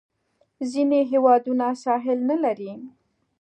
ځینې 0.71 0.99
هیوادونه 1.11 1.65
ساحل 1.83 2.19
نه 2.29 2.37
لري. 2.43 2.71